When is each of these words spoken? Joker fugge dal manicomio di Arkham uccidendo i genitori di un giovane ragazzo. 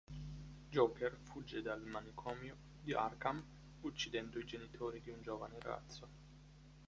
Joker 0.71 1.15
fugge 1.23 1.61
dal 1.61 1.85
manicomio 1.85 2.57
di 2.81 2.91
Arkham 2.91 3.45
uccidendo 3.81 4.39
i 4.39 4.45
genitori 4.47 4.99
di 4.99 5.11
un 5.11 5.21
giovane 5.21 5.59
ragazzo. 5.59 6.09